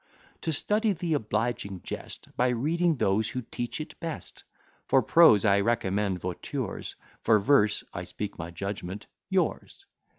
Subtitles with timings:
[0.41, 4.43] To study the obliging jest, By reading those who teach it best;
[4.87, 9.85] For prose I recommend Voiture's, For verse (I speak my judgment) yours.